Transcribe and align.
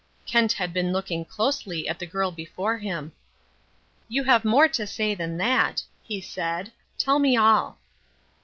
Kent 0.25 0.53
had 0.53 0.73
been 0.73 0.91
looking 0.91 1.23
closely 1.23 1.87
at 1.87 1.99
the 1.99 2.07
girl 2.07 2.31
before 2.31 2.79
him. 2.79 3.11
"You 4.09 4.23
have 4.23 4.43
more 4.43 4.67
to 4.67 4.87
say 4.87 5.13
than 5.13 5.37
that," 5.37 5.83
he 6.01 6.19
said. 6.21 6.71
"Tell 6.97 7.19
me 7.19 7.37
all." 7.37 7.77